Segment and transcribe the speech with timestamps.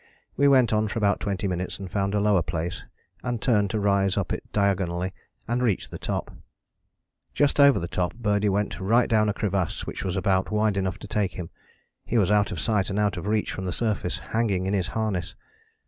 [0.35, 2.85] We went on for about twenty minutes and found a lower place,
[3.21, 5.13] and turned to rise up it diagonally,
[5.47, 6.31] and reached the top.
[7.35, 10.97] Just over the top Birdie went right down a crevasse, which was about wide enough
[10.97, 11.51] to take him.
[12.03, 14.87] He was out of sight and out of reach from the surface, hanging in his
[14.87, 15.35] harness.